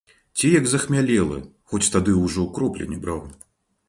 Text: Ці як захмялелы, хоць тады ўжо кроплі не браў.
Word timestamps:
Ці 0.37 0.45
як 0.59 0.69
захмялелы, 0.69 1.37
хоць 1.73 1.91
тады 1.97 2.15
ўжо 2.23 2.47
кроплі 2.57 2.89
не 2.95 2.99
браў. 3.05 3.21